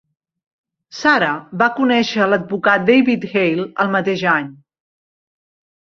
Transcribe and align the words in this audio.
Sarah 0.99 1.35
va 1.63 1.67
conèixer 1.81 2.29
l'advocat 2.33 2.89
David 2.91 3.31
Hale 3.35 3.71
el 3.87 3.97
mateix 4.01 4.29
any. 4.37 4.53